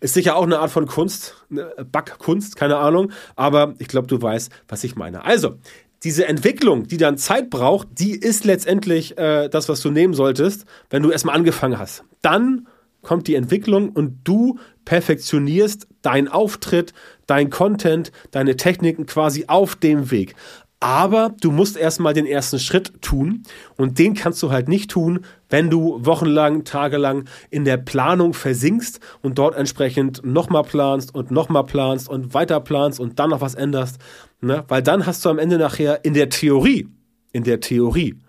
Ist 0.00 0.14
sicher 0.14 0.36
auch 0.36 0.44
eine 0.44 0.60
Art 0.60 0.70
von 0.70 0.86
Kunst, 0.86 1.44
eine 1.50 1.84
Backkunst, 1.90 2.56
keine 2.56 2.76
Ahnung. 2.76 3.10
Aber 3.34 3.74
ich 3.78 3.88
glaube, 3.88 4.06
du 4.06 4.20
weißt, 4.20 4.52
was 4.68 4.84
ich 4.84 4.94
meine. 4.94 5.24
Also, 5.24 5.56
diese 6.04 6.28
Entwicklung, 6.28 6.86
die 6.86 6.98
dann 6.98 7.16
Zeit 7.16 7.50
braucht, 7.50 7.88
die 7.92 8.14
ist 8.14 8.44
letztendlich 8.44 9.18
äh, 9.18 9.48
das, 9.48 9.68
was 9.68 9.80
du 9.80 9.90
nehmen 9.90 10.14
solltest, 10.14 10.66
wenn 10.90 11.02
du 11.02 11.10
erstmal 11.10 11.34
angefangen 11.34 11.78
hast. 11.78 12.04
Dann 12.22 12.68
kommt 13.04 13.28
die 13.28 13.34
Entwicklung 13.34 13.90
und 13.90 14.20
du 14.24 14.58
perfektionierst 14.84 15.86
deinen 16.02 16.28
Auftritt, 16.28 16.92
dein 17.26 17.50
Content, 17.50 18.12
deine 18.30 18.56
Techniken 18.56 19.06
quasi 19.06 19.44
auf 19.46 19.76
dem 19.76 20.10
Weg. 20.10 20.34
Aber 20.80 21.34
du 21.40 21.50
musst 21.50 21.78
erstmal 21.78 22.12
den 22.12 22.26
ersten 22.26 22.58
Schritt 22.58 23.00
tun 23.00 23.44
und 23.78 23.98
den 23.98 24.12
kannst 24.12 24.42
du 24.42 24.50
halt 24.50 24.68
nicht 24.68 24.90
tun, 24.90 25.24
wenn 25.48 25.70
du 25.70 26.04
wochenlang, 26.04 26.64
tagelang 26.64 27.24
in 27.48 27.64
der 27.64 27.78
Planung 27.78 28.34
versinkst 28.34 29.00
und 29.22 29.38
dort 29.38 29.56
entsprechend 29.56 30.26
nochmal 30.26 30.62
planst 30.62 31.14
und 31.14 31.30
nochmal 31.30 31.64
planst 31.64 32.06
und 32.06 32.34
weiter 32.34 32.60
planst 32.60 33.00
und 33.00 33.18
dann 33.18 33.30
noch 33.30 33.40
was 33.40 33.54
änderst. 33.54 33.98
Ne? 34.42 34.64
Weil 34.68 34.82
dann 34.82 35.06
hast 35.06 35.24
du 35.24 35.30
am 35.30 35.38
Ende 35.38 35.56
nachher 35.56 36.04
in 36.04 36.12
der 36.12 36.28
Theorie, 36.28 36.86
in 37.32 37.44
der 37.44 37.60
Theorie, 37.60 38.20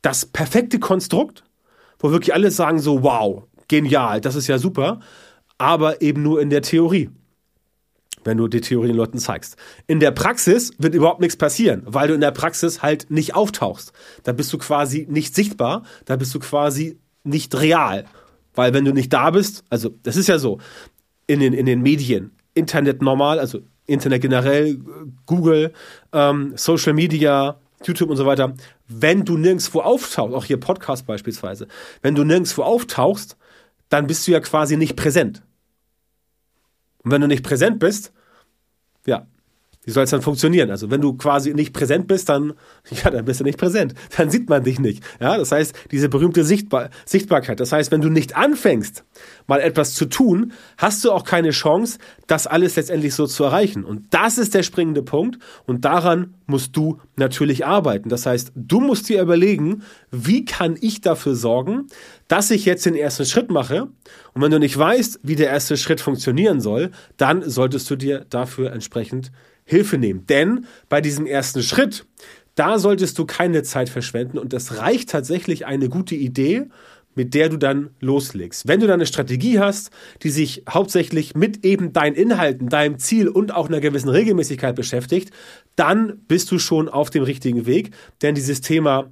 das 0.00 0.24
perfekte 0.24 0.78
Konstrukt, 0.78 1.44
wo 1.98 2.10
wirklich 2.10 2.32
alle 2.32 2.50
sagen 2.50 2.78
so, 2.78 3.02
wow, 3.02 3.44
genial, 3.68 4.20
das 4.20 4.34
ist 4.34 4.46
ja 4.46 4.58
super, 4.58 5.00
aber 5.58 6.02
eben 6.02 6.22
nur 6.22 6.40
in 6.40 6.50
der 6.50 6.62
Theorie 6.62 7.10
wenn 8.24 8.36
du 8.36 8.46
die 8.46 8.60
Theorie 8.60 8.88
den 8.88 8.96
Leuten 8.96 9.18
zeigst. 9.18 9.56
In 9.86 10.00
der 10.00 10.10
Praxis 10.10 10.72
wird 10.78 10.94
überhaupt 10.94 11.20
nichts 11.20 11.36
passieren, 11.36 11.82
weil 11.86 12.08
du 12.08 12.14
in 12.14 12.20
der 12.20 12.30
Praxis 12.30 12.82
halt 12.82 13.10
nicht 13.10 13.34
auftauchst. 13.34 13.92
Da 14.22 14.32
bist 14.32 14.52
du 14.52 14.58
quasi 14.58 15.06
nicht 15.08 15.34
sichtbar, 15.34 15.82
da 16.04 16.16
bist 16.16 16.34
du 16.34 16.38
quasi 16.38 16.98
nicht 17.24 17.54
real. 17.54 18.04
Weil 18.54 18.74
wenn 18.74 18.84
du 18.84 18.92
nicht 18.92 19.12
da 19.12 19.30
bist, 19.30 19.64
also 19.70 19.90
das 20.02 20.16
ist 20.16 20.28
ja 20.28 20.38
so, 20.38 20.58
in 21.26 21.40
den, 21.40 21.52
in 21.52 21.66
den 21.66 21.80
Medien, 21.80 22.32
Internet 22.54 23.02
normal, 23.02 23.38
also 23.38 23.60
Internet 23.86 24.22
generell, 24.22 24.78
Google, 25.26 25.72
ähm, 26.12 26.52
Social 26.56 26.92
Media, 26.92 27.58
YouTube 27.84 28.10
und 28.10 28.16
so 28.16 28.26
weiter, 28.26 28.54
wenn 28.88 29.24
du 29.24 29.36
nirgendwo 29.36 29.80
auftauchst, 29.80 30.34
auch 30.34 30.44
hier 30.44 30.58
Podcast 30.58 31.06
beispielsweise, 31.06 31.68
wenn 32.02 32.14
du 32.14 32.24
nirgendwo 32.24 32.62
auftauchst, 32.62 33.36
dann 33.88 34.06
bist 34.06 34.26
du 34.26 34.32
ja 34.32 34.40
quasi 34.40 34.76
nicht 34.76 34.96
präsent. 34.96 35.42
Und 37.02 37.12
wenn 37.12 37.20
du 37.20 37.26
nicht 37.26 37.44
präsent 37.44 37.78
bist, 37.78 38.12
ja, 39.06 39.26
wie 39.88 39.92
soll 39.92 40.04
es 40.04 40.10
dann 40.10 40.20
funktionieren? 40.20 40.70
Also 40.70 40.90
wenn 40.90 41.00
du 41.00 41.14
quasi 41.14 41.54
nicht 41.54 41.72
präsent 41.72 42.08
bist, 42.08 42.28
dann, 42.28 42.52
ja, 42.90 43.10
dann 43.10 43.24
bist 43.24 43.40
du 43.40 43.44
nicht 43.44 43.58
präsent. 43.58 43.94
Dann 44.18 44.28
sieht 44.28 44.50
man 44.50 44.62
dich 44.62 44.78
nicht. 44.78 45.02
Ja, 45.18 45.38
das 45.38 45.50
heißt, 45.50 45.74
diese 45.90 46.10
berühmte 46.10 46.44
Sichtbar 46.44 46.90
Sichtbarkeit. 47.06 47.58
Das 47.58 47.72
heißt, 47.72 47.90
wenn 47.90 48.02
du 48.02 48.10
nicht 48.10 48.36
anfängst, 48.36 49.04
mal 49.46 49.60
etwas 49.60 49.94
zu 49.94 50.04
tun, 50.04 50.52
hast 50.76 51.02
du 51.06 51.10
auch 51.10 51.24
keine 51.24 51.52
Chance, 51.52 51.98
das 52.26 52.46
alles 52.46 52.76
letztendlich 52.76 53.14
so 53.14 53.26
zu 53.26 53.44
erreichen. 53.44 53.82
Und 53.82 54.12
das 54.12 54.36
ist 54.36 54.52
der 54.54 54.62
springende 54.62 55.02
Punkt. 55.02 55.38
Und 55.64 55.86
daran 55.86 56.34
musst 56.48 56.76
du 56.76 56.98
natürlich 57.16 57.64
arbeiten. 57.66 58.08
Das 58.08 58.26
heißt, 58.26 58.52
du 58.54 58.80
musst 58.80 59.08
dir 59.08 59.22
überlegen, 59.22 59.82
wie 60.10 60.44
kann 60.44 60.76
ich 60.80 61.00
dafür 61.00 61.34
sorgen, 61.34 61.86
dass 62.26 62.50
ich 62.50 62.64
jetzt 62.64 62.86
den 62.86 62.94
ersten 62.94 63.26
Schritt 63.26 63.50
mache. 63.50 63.88
Und 64.34 64.42
wenn 64.42 64.50
du 64.50 64.58
nicht 64.58 64.76
weißt, 64.76 65.20
wie 65.22 65.36
der 65.36 65.50
erste 65.50 65.76
Schritt 65.76 66.00
funktionieren 66.00 66.60
soll, 66.60 66.90
dann 67.16 67.48
solltest 67.48 67.88
du 67.90 67.96
dir 67.96 68.26
dafür 68.30 68.72
entsprechend 68.72 69.30
Hilfe 69.64 69.98
nehmen. 69.98 70.26
Denn 70.26 70.66
bei 70.88 71.00
diesem 71.00 71.26
ersten 71.26 71.62
Schritt, 71.62 72.06
da 72.54 72.78
solltest 72.78 73.18
du 73.18 73.26
keine 73.26 73.62
Zeit 73.62 73.88
verschwenden 73.88 74.38
und 74.38 74.52
es 74.52 74.78
reicht 74.78 75.10
tatsächlich 75.10 75.66
eine 75.66 75.88
gute 75.88 76.14
Idee, 76.14 76.66
mit 77.18 77.34
der 77.34 77.48
du 77.48 77.56
dann 77.56 77.90
loslegst. 78.00 78.68
Wenn 78.68 78.78
du 78.78 78.86
dann 78.86 78.94
eine 78.94 79.06
Strategie 79.06 79.58
hast, 79.58 79.90
die 80.22 80.30
sich 80.30 80.62
hauptsächlich 80.68 81.34
mit 81.34 81.64
eben 81.64 81.92
deinen 81.92 82.14
Inhalten, 82.14 82.68
deinem 82.68 82.98
Ziel 82.98 83.28
und 83.28 83.52
auch 83.52 83.68
einer 83.68 83.80
gewissen 83.80 84.08
Regelmäßigkeit 84.08 84.76
beschäftigt, 84.76 85.32
dann 85.78 86.18
bist 86.26 86.50
du 86.50 86.58
schon 86.58 86.88
auf 86.88 87.10
dem 87.10 87.22
richtigen 87.22 87.66
Weg. 87.66 87.94
Denn 88.22 88.34
dieses 88.34 88.60
Thema 88.60 89.10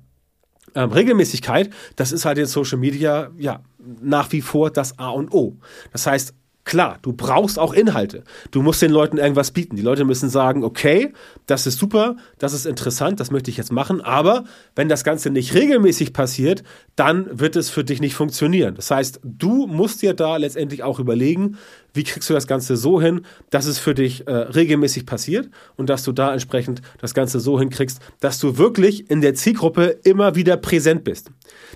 ähm, 0.74 0.90
Regelmäßigkeit, 0.90 1.70
das 1.94 2.12
ist 2.12 2.24
halt 2.24 2.38
in 2.38 2.46
Social 2.46 2.78
Media 2.78 3.30
ja 3.38 3.62
nach 4.02 4.32
wie 4.32 4.40
vor 4.40 4.70
das 4.70 4.98
A 4.98 5.10
und 5.10 5.32
O. 5.32 5.56
Das 5.92 6.06
heißt, 6.06 6.34
Klar, 6.66 6.98
du 7.02 7.12
brauchst 7.12 7.60
auch 7.60 7.72
Inhalte. 7.72 8.24
Du 8.50 8.60
musst 8.60 8.82
den 8.82 8.90
Leuten 8.90 9.18
irgendwas 9.18 9.52
bieten. 9.52 9.76
Die 9.76 9.82
Leute 9.82 10.04
müssen 10.04 10.28
sagen, 10.28 10.64
okay, 10.64 11.12
das 11.46 11.64
ist 11.64 11.78
super, 11.78 12.16
das 12.38 12.54
ist 12.54 12.66
interessant, 12.66 13.20
das 13.20 13.30
möchte 13.30 13.52
ich 13.52 13.56
jetzt 13.56 13.70
machen. 13.70 14.00
Aber 14.00 14.42
wenn 14.74 14.88
das 14.88 15.04
Ganze 15.04 15.30
nicht 15.30 15.54
regelmäßig 15.54 16.12
passiert, 16.12 16.64
dann 16.96 17.28
wird 17.38 17.54
es 17.54 17.70
für 17.70 17.84
dich 17.84 18.00
nicht 18.00 18.16
funktionieren. 18.16 18.74
Das 18.74 18.90
heißt, 18.90 19.20
du 19.22 19.68
musst 19.68 20.02
dir 20.02 20.12
da 20.12 20.38
letztendlich 20.38 20.82
auch 20.82 20.98
überlegen, 20.98 21.56
wie 21.94 22.02
kriegst 22.02 22.28
du 22.28 22.34
das 22.34 22.48
Ganze 22.48 22.76
so 22.76 23.00
hin, 23.00 23.20
dass 23.50 23.66
es 23.66 23.78
für 23.78 23.94
dich 23.94 24.26
äh, 24.26 24.32
regelmäßig 24.32 25.06
passiert 25.06 25.48
und 25.76 25.88
dass 25.88 26.02
du 26.02 26.10
da 26.10 26.32
entsprechend 26.32 26.82
das 27.00 27.14
Ganze 27.14 27.38
so 27.38 27.60
hinkriegst, 27.60 28.00
dass 28.18 28.40
du 28.40 28.58
wirklich 28.58 29.08
in 29.08 29.20
der 29.20 29.34
Zielgruppe 29.34 30.00
immer 30.02 30.34
wieder 30.34 30.56
präsent 30.56 31.04
bist. 31.04 31.30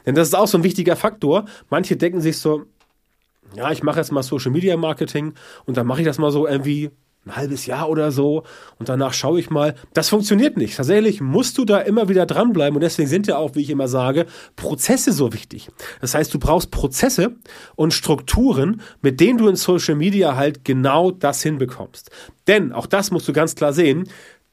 Denn 0.05 0.17
das 0.17 0.27
ist 0.27 0.35
auch 0.35 0.49
so 0.49 0.59
ein 0.59 0.65
wichtiger 0.65 0.97
Faktor. 0.97 1.45
Manche 1.71 1.97
denken 1.97 2.21
sich 2.21 2.39
so, 2.39 2.67
ja, 3.55 3.71
ich 3.71 3.83
mache 3.83 3.99
jetzt 3.99 4.13
mal 4.13 4.23
Social 4.23 4.51
Media 4.51 4.77
Marketing 4.77 5.35
und 5.67 5.77
dann 5.77 5.87
mache 5.87 6.01
ich 6.01 6.07
das 6.07 6.19
mal 6.19 6.31
so 6.31 6.47
irgendwie 6.47 6.91
ein 7.27 7.37
halbes 7.37 7.67
Jahr 7.67 7.91
oder 7.91 8.13
so 8.13 8.45
und 8.79 8.89
danach 8.89 9.13
schaue 9.13 9.39
ich 9.39 9.51
mal. 9.51 9.75
Das 9.93 10.09
funktioniert 10.09 10.57
nicht. 10.57 10.77
Tatsächlich 10.77 11.21
musst 11.21 11.59
du 11.59 11.65
da 11.67 11.79
immer 11.79 12.09
wieder 12.09 12.25
dranbleiben 12.25 12.77
und 12.77 12.81
deswegen 12.81 13.09
sind 13.09 13.27
ja 13.27 13.37
auch, 13.37 13.55
wie 13.55 13.61
ich 13.61 13.71
immer 13.71 13.89
sage, 13.89 14.27
Prozesse 14.57 15.13
so 15.13 15.33
wichtig. 15.33 15.69
Das 16.01 16.15
heißt, 16.15 16.33
du 16.33 16.39
brauchst 16.39 16.71
Prozesse 16.71 17.37
und 17.77 17.93
Strukturen, 17.93 18.81
mit 19.03 19.21
denen 19.21 19.39
du 19.39 19.49
in 19.49 19.57
Social 19.57 19.97
Media 19.97 20.37
halt 20.37 20.65
genau 20.65 21.11
das 21.11 21.43
hinbekommst. 21.43 22.11
Denn, 22.47 22.73
auch 22.73 22.87
das 22.87 23.11
musst 23.11 23.29
du 23.29 23.35
ganz 23.35 23.55
klar 23.55 23.75
sehen, 23.75 24.09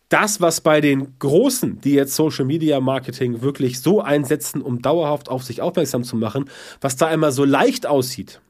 das, 0.10 0.40
was 0.40 0.62
bei 0.62 0.80
den 0.80 1.20
Großen, 1.20 1.82
die 1.82 1.94
jetzt 1.94 2.16
Social 2.16 2.46
Media 2.46 2.80
Marketing 2.80 3.42
wirklich 3.42 3.82
so 3.82 4.02
einsetzen, 4.02 4.62
um 4.62 4.82
dauerhaft 4.82 5.30
auf 5.30 5.44
sich 5.44 5.62
aufmerksam 5.62 6.04
zu 6.04 6.16
machen, 6.16 6.50
was 6.80 6.96
da 6.96 7.12
immer 7.12 7.32
so 7.32 7.44
leicht 7.44 7.86
aussieht, 7.86 8.42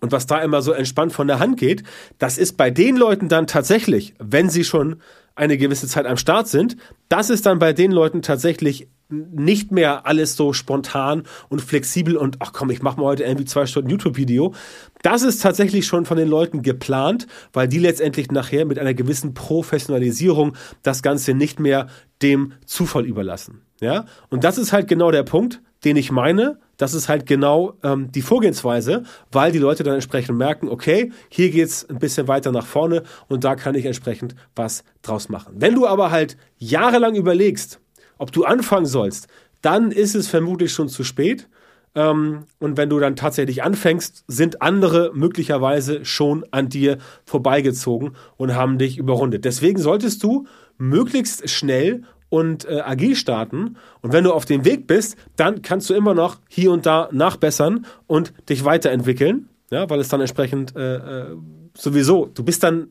und 0.00 0.12
was 0.12 0.26
da 0.26 0.40
immer 0.40 0.62
so 0.62 0.72
entspannt 0.72 1.12
von 1.12 1.26
der 1.26 1.38
Hand 1.38 1.58
geht, 1.58 1.82
das 2.18 2.38
ist 2.38 2.56
bei 2.56 2.70
den 2.70 2.96
Leuten 2.96 3.28
dann 3.28 3.46
tatsächlich, 3.46 4.14
wenn 4.18 4.50
sie 4.50 4.64
schon 4.64 4.96
eine 5.34 5.56
gewisse 5.56 5.86
Zeit 5.86 6.06
am 6.06 6.16
Start 6.16 6.48
sind, 6.48 6.76
das 7.08 7.30
ist 7.30 7.46
dann 7.46 7.58
bei 7.58 7.72
den 7.72 7.92
Leuten 7.92 8.22
tatsächlich 8.22 8.88
nicht 9.10 9.72
mehr 9.72 10.06
alles 10.06 10.36
so 10.36 10.52
spontan 10.52 11.22
und 11.48 11.62
flexibel 11.62 12.16
und 12.16 12.36
ach 12.40 12.52
komm, 12.52 12.70
ich 12.70 12.82
mache 12.82 13.00
mal 13.00 13.06
heute 13.06 13.22
irgendwie 13.22 13.46
zwei 13.46 13.64
Stunden 13.64 13.88
YouTube-Video. 13.88 14.54
Das 15.02 15.22
ist 15.22 15.40
tatsächlich 15.40 15.86
schon 15.86 16.04
von 16.04 16.18
den 16.18 16.28
Leuten 16.28 16.62
geplant, 16.62 17.26
weil 17.52 17.68
die 17.68 17.78
letztendlich 17.78 18.30
nachher 18.30 18.66
mit 18.66 18.78
einer 18.78 18.94
gewissen 18.94 19.32
Professionalisierung 19.32 20.56
das 20.82 21.02
Ganze 21.02 21.32
nicht 21.32 21.58
mehr 21.58 21.86
dem 22.20 22.52
Zufall 22.66 23.06
überlassen. 23.06 23.62
Ja, 23.80 24.06
und 24.28 24.44
das 24.44 24.58
ist 24.58 24.72
halt 24.72 24.88
genau 24.88 25.10
der 25.10 25.22
Punkt 25.22 25.60
den 25.84 25.96
ich 25.96 26.10
meine. 26.10 26.58
Das 26.76 26.94
ist 26.94 27.08
halt 27.08 27.26
genau 27.26 27.74
ähm, 27.82 28.10
die 28.12 28.22
Vorgehensweise, 28.22 29.02
weil 29.32 29.52
die 29.52 29.58
Leute 29.58 29.82
dann 29.82 29.94
entsprechend 29.94 30.38
merken, 30.38 30.68
okay, 30.68 31.12
hier 31.28 31.50
geht's 31.50 31.88
ein 31.88 31.98
bisschen 31.98 32.28
weiter 32.28 32.52
nach 32.52 32.66
vorne 32.66 33.02
und 33.28 33.44
da 33.44 33.56
kann 33.56 33.74
ich 33.74 33.84
entsprechend 33.84 34.34
was 34.54 34.84
draus 35.02 35.28
machen. 35.28 35.54
Wenn 35.56 35.74
du 35.74 35.86
aber 35.86 36.10
halt 36.10 36.36
jahrelang 36.56 37.14
überlegst, 37.14 37.80
ob 38.18 38.32
du 38.32 38.44
anfangen 38.44 38.86
sollst, 38.86 39.28
dann 39.60 39.90
ist 39.90 40.14
es 40.14 40.28
vermutlich 40.28 40.72
schon 40.72 40.88
zu 40.88 41.02
spät. 41.02 41.48
Ähm, 41.94 42.44
und 42.58 42.76
wenn 42.76 42.90
du 42.90 43.00
dann 43.00 43.16
tatsächlich 43.16 43.62
anfängst, 43.64 44.24
sind 44.28 44.62
andere 44.62 45.10
möglicherweise 45.14 46.04
schon 46.04 46.44
an 46.52 46.68
dir 46.68 46.98
vorbeigezogen 47.24 48.12
und 48.36 48.54
haben 48.54 48.78
dich 48.78 48.98
überrundet. 48.98 49.44
Deswegen 49.44 49.80
solltest 49.80 50.22
du 50.22 50.46
möglichst 50.76 51.48
schnell 51.50 52.02
und 52.28 52.64
äh, 52.66 52.80
agil 52.80 53.16
starten. 53.16 53.76
Und 54.00 54.12
wenn 54.12 54.24
du 54.24 54.32
auf 54.32 54.44
dem 54.44 54.64
Weg 54.64 54.86
bist, 54.86 55.16
dann 55.36 55.62
kannst 55.62 55.88
du 55.90 55.94
immer 55.94 56.14
noch 56.14 56.40
hier 56.48 56.72
und 56.72 56.86
da 56.86 57.08
nachbessern 57.12 57.86
und 58.06 58.32
dich 58.48 58.64
weiterentwickeln, 58.64 59.48
ja, 59.70 59.88
weil 59.88 60.00
es 60.00 60.08
dann 60.08 60.20
entsprechend 60.20 60.76
äh, 60.76 60.96
äh, 60.96 61.36
sowieso, 61.76 62.26
du 62.26 62.42
bist 62.44 62.62
dann 62.62 62.88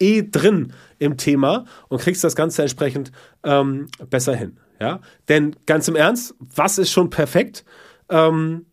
eh 0.00 0.22
drin 0.22 0.72
im 0.98 1.16
Thema 1.16 1.64
und 1.88 2.00
kriegst 2.00 2.24
das 2.24 2.36
Ganze 2.36 2.62
entsprechend 2.62 3.12
ähm, 3.44 3.88
besser 4.10 4.34
hin. 4.34 4.58
Ja? 4.80 5.00
Denn 5.28 5.56
ganz 5.66 5.88
im 5.88 5.96
Ernst, 5.96 6.34
was 6.38 6.78
ist 6.78 6.90
schon 6.90 7.10
perfekt? 7.10 7.64
Ähm, 8.08 8.66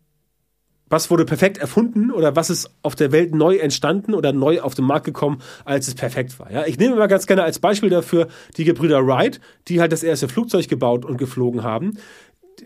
was 0.88 1.10
wurde 1.10 1.24
perfekt 1.24 1.58
erfunden 1.58 2.12
oder 2.12 2.36
was 2.36 2.50
ist 2.50 2.70
auf 2.82 2.94
der 2.94 3.12
Welt 3.12 3.34
neu 3.34 3.56
entstanden 3.56 4.14
oder 4.14 4.32
neu 4.32 4.60
auf 4.60 4.74
den 4.74 4.84
Markt 4.84 5.04
gekommen, 5.04 5.42
als 5.64 5.88
es 5.88 5.94
perfekt 5.94 6.38
war. 6.38 6.50
Ja, 6.50 6.64
ich 6.66 6.78
nehme 6.78 6.96
mal 6.96 7.08
ganz 7.08 7.26
gerne 7.26 7.42
als 7.42 7.58
Beispiel 7.58 7.90
dafür 7.90 8.28
die 8.56 8.64
Gebrüder 8.64 9.06
Wright, 9.06 9.40
die 9.68 9.80
halt 9.80 9.92
das 9.92 10.02
erste 10.02 10.28
Flugzeug 10.28 10.68
gebaut 10.68 11.04
und 11.04 11.16
geflogen 11.16 11.62
haben. 11.62 11.98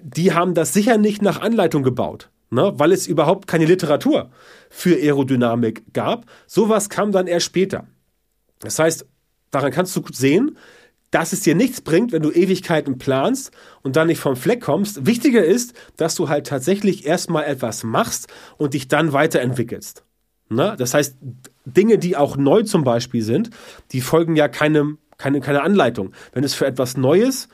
Die 0.03 0.33
haben 0.33 0.55
das 0.55 0.73
sicher 0.73 0.99
nicht 0.99 1.23
nach 1.23 1.41
Anleitung 1.41 1.83
gebaut, 1.83 2.31
ne, 2.51 2.73
weil 2.77 2.93
es 2.93 3.07
überhaupt 3.07 3.47
keine 3.47 3.65
Literatur 3.65 4.31
für 4.69 4.97
Aerodynamik 4.97 5.93
gab. 5.93 6.27
Sowas 6.47 6.91
kam 6.91 7.13
dann 7.13 7.27
erst 7.27 7.47
später. 7.47 7.87
Das 8.61 8.79
heißt, 8.79 9.07
daran 9.51 9.73
kannst 9.73 9.97
du 9.97 10.03
sehen, 10.13 10.57
dass 11.11 11.33
es 11.33 11.41
dir 11.41 11.55
nichts 11.55 11.81
bringt, 11.81 12.13
wenn 12.13 12.23
du 12.23 12.31
Ewigkeiten 12.31 12.99
planst 12.99 13.51
und 13.83 13.97
dann 13.97 14.07
nicht 14.07 14.21
vom 14.21 14.37
Fleck 14.37 14.61
kommst. 14.61 15.07
Wichtiger 15.07 15.45
ist, 15.45 15.75
dass 15.97 16.15
du 16.15 16.29
halt 16.29 16.47
tatsächlich 16.47 17.07
erstmal 17.07 17.45
etwas 17.45 17.83
machst 17.85 18.29
und 18.57 18.75
dich 18.75 18.89
dann 18.89 19.13
weiterentwickelst. 19.13 20.05
Na? 20.49 20.77
Das 20.77 20.95
heißt, 20.95 21.17
Dinge, 21.65 21.99
die 21.99 22.17
auch 22.17 22.37
neu 22.37 22.63
zum 22.63 22.85
Beispiel 22.85 23.23
sind, 23.23 23.51
die 23.93 24.01
folgen 24.01 24.37
ja 24.37 24.49
keinem, 24.49 24.99
keine, 25.17 25.41
keine 25.41 25.63
Anleitung. 25.63 26.13
Wenn 26.33 26.45
es 26.45 26.55
für 26.55 26.67
etwas 26.67 26.97
Neues, 26.97 27.49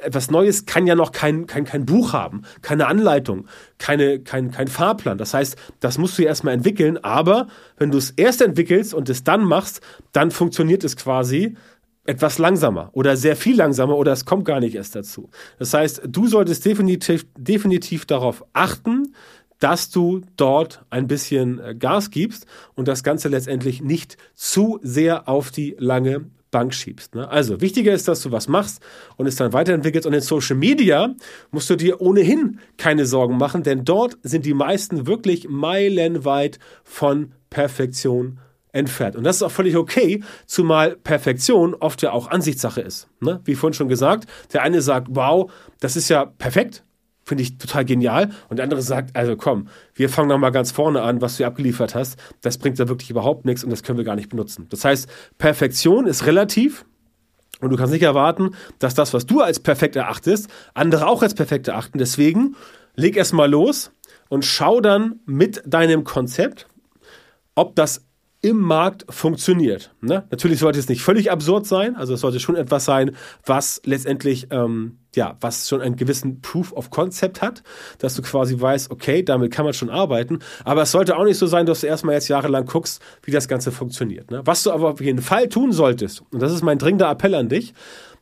etwas 0.00 0.30
Neues 0.30 0.66
kann 0.66 0.86
ja 0.86 0.94
noch 0.94 1.12
kein, 1.12 1.46
kein, 1.46 1.64
kein 1.64 1.86
Buch 1.86 2.12
haben, 2.12 2.42
keine 2.60 2.86
Anleitung, 2.86 3.46
keine, 3.78 4.20
kein, 4.20 4.50
kein 4.50 4.68
Fahrplan. 4.68 5.18
Das 5.18 5.34
heißt, 5.34 5.56
das 5.80 5.98
musst 5.98 6.18
du 6.18 6.22
erstmal 6.22 6.54
entwickeln, 6.54 6.98
aber 6.98 7.48
wenn 7.76 7.90
du 7.90 7.98
es 7.98 8.10
erst 8.10 8.42
entwickelst 8.42 8.94
und 8.94 9.08
es 9.08 9.24
dann 9.24 9.44
machst, 9.44 9.80
dann 10.12 10.30
funktioniert 10.30 10.84
es 10.84 10.96
quasi 10.96 11.56
etwas 12.04 12.38
langsamer 12.38 12.90
oder 12.92 13.16
sehr 13.16 13.36
viel 13.36 13.56
langsamer 13.56 13.96
oder 13.96 14.12
es 14.12 14.24
kommt 14.24 14.44
gar 14.44 14.60
nicht 14.60 14.74
erst 14.74 14.96
dazu. 14.96 15.30
Das 15.58 15.72
heißt, 15.72 16.02
du 16.06 16.26
solltest 16.26 16.64
definitiv, 16.64 17.26
definitiv 17.36 18.06
darauf 18.06 18.44
achten, 18.52 19.14
dass 19.58 19.90
du 19.90 20.22
dort 20.36 20.84
ein 20.90 21.06
bisschen 21.06 21.60
äh, 21.60 21.74
Gas 21.76 22.10
gibst 22.10 22.46
und 22.74 22.88
das 22.88 23.04
Ganze 23.04 23.28
letztendlich 23.28 23.80
nicht 23.80 24.16
zu 24.34 24.80
sehr 24.82 25.28
auf 25.28 25.52
die 25.52 25.76
lange 25.78 26.26
Bank 26.50 26.74
schiebst. 26.74 27.14
Ne? 27.14 27.28
Also 27.28 27.60
wichtiger 27.60 27.92
ist, 27.92 28.08
dass 28.08 28.22
du 28.22 28.32
was 28.32 28.48
machst 28.48 28.80
und 29.16 29.26
es 29.26 29.36
dann 29.36 29.52
weiterentwickelst. 29.52 30.06
Und 30.06 30.12
in 30.12 30.20
Social 30.20 30.56
Media 30.56 31.14
musst 31.50 31.70
du 31.70 31.76
dir 31.76 32.00
ohnehin 32.00 32.58
keine 32.76 33.06
Sorgen 33.06 33.38
machen, 33.38 33.62
denn 33.62 33.84
dort 33.84 34.18
sind 34.22 34.44
die 34.44 34.54
meisten 34.54 35.06
wirklich 35.06 35.48
meilenweit 35.48 36.58
von 36.84 37.32
Perfektion 37.48 38.38
entfernt. 38.72 39.16
Und 39.16 39.24
das 39.24 39.36
ist 39.36 39.42
auch 39.42 39.50
völlig 39.50 39.76
okay, 39.76 40.22
zumal 40.46 40.96
Perfektion 40.96 41.74
oft 41.74 42.02
ja 42.02 42.12
auch 42.12 42.28
Ansichtssache 42.28 42.80
ist. 42.80 43.08
Ne? 43.20 43.40
Wie 43.44 43.54
vorhin 43.54 43.74
schon 43.74 43.88
gesagt, 43.88 44.28
der 44.52 44.62
eine 44.62 44.82
sagt, 44.82 45.08
wow, 45.10 45.50
das 45.80 45.96
ist 45.96 46.08
ja 46.08 46.24
perfekt, 46.24 46.84
finde 47.24 47.42
ich 47.42 47.58
total 47.58 47.84
genial. 47.84 48.30
Und 48.48 48.56
der 48.56 48.64
andere 48.64 48.82
sagt, 48.82 49.14
also 49.14 49.36
komm, 49.36 49.68
wir 49.94 50.08
fangen 50.08 50.28
noch 50.28 50.38
mal 50.38 50.50
ganz 50.50 50.72
vorne 50.72 51.02
an, 51.02 51.20
was 51.20 51.36
du 51.36 51.44
abgeliefert 51.44 51.94
hast. 51.94 52.18
Das 52.40 52.58
bringt 52.58 52.80
da 52.80 52.88
wirklich 52.88 53.10
überhaupt 53.10 53.44
nichts 53.44 53.62
und 53.62 53.70
das 53.70 53.82
können 53.82 53.98
wir 53.98 54.04
gar 54.04 54.16
nicht 54.16 54.30
benutzen. 54.30 54.66
Das 54.70 54.84
heißt, 54.84 55.08
Perfektion 55.38 56.06
ist 56.06 56.26
relativ. 56.26 56.84
Und 57.60 57.70
du 57.70 57.76
kannst 57.76 57.92
nicht 57.92 58.02
erwarten, 58.02 58.56
dass 58.80 58.94
das, 58.94 59.14
was 59.14 59.24
du 59.24 59.40
als 59.40 59.60
perfekt 59.60 59.94
erachtest, 59.94 60.48
andere 60.74 61.06
auch 61.06 61.22
als 61.22 61.34
perfekt 61.34 61.68
erachten. 61.68 61.98
Deswegen 61.98 62.56
leg 62.96 63.16
erst 63.16 63.34
mal 63.34 63.48
los 63.48 63.92
und 64.28 64.44
schau 64.44 64.80
dann 64.80 65.20
mit 65.26 65.62
deinem 65.64 66.02
Konzept, 66.02 66.66
ob 67.54 67.76
das 67.76 68.04
im 68.42 68.58
Markt 68.58 69.06
funktioniert. 69.08 69.94
Ne? 70.00 70.26
Natürlich 70.30 70.58
sollte 70.58 70.80
es 70.80 70.88
nicht 70.88 71.02
völlig 71.02 71.30
absurd 71.30 71.64
sein, 71.64 71.94
also 71.94 72.14
es 72.14 72.20
sollte 72.20 72.40
schon 72.40 72.56
etwas 72.56 72.84
sein, 72.84 73.16
was 73.46 73.80
letztendlich, 73.84 74.48
ähm, 74.50 74.98
ja, 75.14 75.36
was 75.40 75.68
schon 75.68 75.80
einen 75.80 75.94
gewissen 75.94 76.40
Proof 76.40 76.72
of 76.72 76.90
Concept 76.90 77.40
hat, 77.40 77.62
dass 77.98 78.16
du 78.16 78.22
quasi 78.22 78.60
weißt, 78.60 78.90
okay, 78.90 79.22
damit 79.22 79.52
kann 79.52 79.64
man 79.64 79.74
schon 79.74 79.90
arbeiten, 79.90 80.40
aber 80.64 80.82
es 80.82 80.90
sollte 80.90 81.16
auch 81.16 81.24
nicht 81.24 81.38
so 81.38 81.46
sein, 81.46 81.66
dass 81.66 81.82
du 81.82 81.86
erstmal 81.86 82.16
jetzt 82.16 82.26
jahrelang 82.26 82.66
guckst, 82.66 83.00
wie 83.22 83.30
das 83.30 83.46
Ganze 83.46 83.70
funktioniert. 83.70 84.32
Ne? 84.32 84.42
Was 84.44 84.64
du 84.64 84.72
aber 84.72 84.90
auf 84.90 85.00
jeden 85.00 85.22
Fall 85.22 85.48
tun 85.48 85.70
solltest, 85.70 86.24
und 86.32 86.42
das 86.42 86.52
ist 86.52 86.62
mein 86.62 86.78
dringender 86.78 87.10
Appell 87.10 87.36
an 87.36 87.48
dich, 87.48 87.74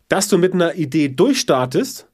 dass 0.09 0.29
du 0.29 0.37
mit 0.37 0.53
einer 0.53 0.75
Idee 0.75 1.09
durchstartest 1.09 2.09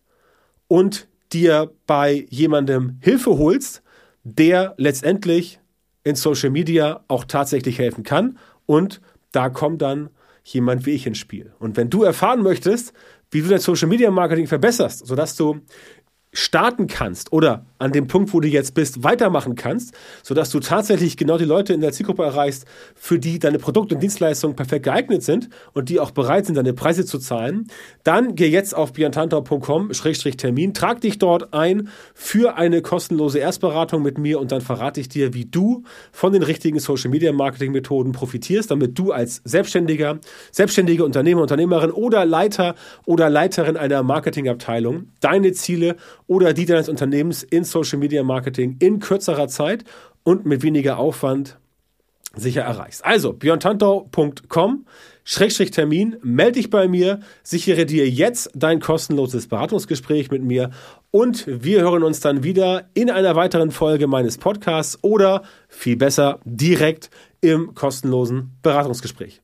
und 0.68 1.08
dir 1.32 1.72
bei 1.88 2.26
jemandem 2.30 2.98
Hilfe 3.00 3.36
holst, 3.36 3.82
der 4.22 4.74
letztendlich 4.76 5.58
in 6.06 6.14
Social 6.14 6.50
Media 6.50 7.04
auch 7.08 7.24
tatsächlich 7.24 7.80
helfen 7.80 8.04
kann. 8.04 8.38
Und 8.64 9.00
da 9.32 9.48
kommt 9.48 9.82
dann 9.82 10.10
jemand 10.44 10.86
wie 10.86 10.92
ich 10.92 11.04
ins 11.04 11.18
Spiel. 11.18 11.52
Und 11.58 11.76
wenn 11.76 11.90
du 11.90 12.04
erfahren 12.04 12.44
möchtest, 12.44 12.92
wie 13.32 13.42
du 13.42 13.48
dein 13.48 13.58
Social 13.58 13.88
Media 13.88 14.08
Marketing 14.12 14.46
verbesserst, 14.46 15.04
sodass 15.04 15.34
du 15.34 15.60
starten 16.36 16.86
kannst 16.86 17.32
oder 17.32 17.64
an 17.78 17.92
dem 17.92 18.06
Punkt, 18.06 18.32
wo 18.32 18.40
du 18.40 18.48
jetzt 18.48 18.74
bist, 18.74 19.02
weitermachen 19.04 19.54
kannst, 19.54 19.94
sodass 20.22 20.50
du 20.50 20.60
tatsächlich 20.60 21.16
genau 21.16 21.38
die 21.38 21.44
Leute 21.44 21.72
in 21.72 21.80
der 21.80 21.92
Zielgruppe 21.92 22.24
erreichst, 22.24 22.66
für 22.94 23.18
die 23.18 23.38
deine 23.38 23.58
Produkte 23.58 23.94
und 23.94 24.02
Dienstleistungen 24.02 24.56
perfekt 24.56 24.84
geeignet 24.84 25.22
sind 25.22 25.48
und 25.72 25.88
die 25.88 26.00
auch 26.00 26.10
bereit 26.10 26.46
sind, 26.46 26.56
deine 26.56 26.72
Preise 26.72 27.04
zu 27.04 27.18
zahlen, 27.18 27.68
dann 28.02 28.34
geh 28.34 28.48
jetzt 28.48 28.74
auf 28.74 28.92
biantantau.com-termin, 28.92 30.74
trag 30.74 31.00
dich 31.00 31.18
dort 31.18 31.54
ein 31.54 31.88
für 32.14 32.56
eine 32.56 32.82
kostenlose 32.82 33.38
Erstberatung 33.38 34.02
mit 34.02 34.18
mir 34.18 34.40
und 34.40 34.52
dann 34.52 34.60
verrate 34.60 35.00
ich 35.00 35.08
dir, 35.08 35.34
wie 35.34 35.46
du 35.46 35.84
von 36.12 36.32
den 36.32 36.42
richtigen 36.42 36.78
Social 36.80 37.10
Media 37.10 37.32
Marketing 37.32 37.72
Methoden 37.72 38.12
profitierst, 38.12 38.70
damit 38.70 38.98
du 38.98 39.12
als 39.12 39.40
Selbstständiger, 39.44 40.18
selbstständige 40.50 41.04
Unternehmer, 41.04 41.42
Unternehmerin 41.42 41.90
oder 41.90 42.24
Leiter 42.24 42.74
oder 43.06 43.30
Leiterin 43.30 43.76
einer 43.76 44.02
Marketingabteilung 44.02 45.08
deine 45.20 45.52
Ziele 45.52 45.96
oder 46.26 46.52
die 46.52 46.66
deines 46.66 46.88
Unternehmens 46.88 47.42
in 47.42 47.64
Social 47.64 47.98
Media 47.98 48.22
Marketing 48.22 48.76
in 48.78 48.98
kürzerer 48.98 49.48
Zeit 49.48 49.84
und 50.22 50.46
mit 50.46 50.62
weniger 50.62 50.98
Aufwand 50.98 51.58
sicher 52.34 52.62
erreichst. 52.62 53.04
Also 53.04 53.32
björntantau.com 53.32 54.86
Schrägstrich 55.28 55.72
Termin, 55.72 56.18
melde 56.22 56.52
dich 56.52 56.70
bei 56.70 56.86
mir, 56.86 57.18
sichere 57.42 57.84
dir 57.84 58.08
jetzt 58.08 58.48
dein 58.54 58.78
kostenloses 58.78 59.48
Beratungsgespräch 59.48 60.30
mit 60.30 60.44
mir 60.44 60.70
und 61.10 61.44
wir 61.48 61.80
hören 61.80 62.04
uns 62.04 62.20
dann 62.20 62.44
wieder 62.44 62.88
in 62.94 63.10
einer 63.10 63.34
weiteren 63.34 63.72
Folge 63.72 64.06
meines 64.06 64.38
Podcasts 64.38 65.02
oder 65.02 65.42
viel 65.68 65.96
besser 65.96 66.38
direkt 66.44 67.10
im 67.40 67.74
kostenlosen 67.74 68.56
Beratungsgespräch. 68.62 69.42